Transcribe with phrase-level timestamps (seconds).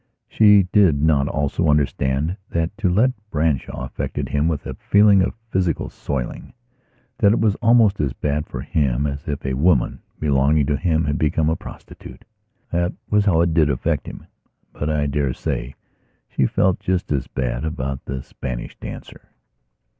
[0.27, 5.35] She did not also understand that to let Branshaw affected him with a feeling of
[5.51, 6.53] physical soilingthat
[7.31, 11.19] it was almost as bad for him as if a woman belonging to him had
[11.19, 12.25] become a prostitute.
[12.71, 14.25] That was how it did affect him;
[14.73, 15.75] but I dare say
[16.27, 19.27] she felt just as bad about the Spanish dancer.